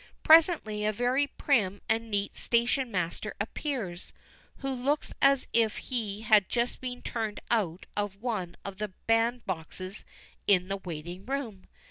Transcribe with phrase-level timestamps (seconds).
[0.23, 4.13] Presently a very prim and neat station master appears,
[4.57, 9.45] who looks as if he had just been turned out of one of the band
[9.45, 10.03] boxes
[10.47, 11.67] in the waiting room.